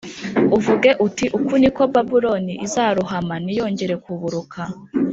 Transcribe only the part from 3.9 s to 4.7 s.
kuburuka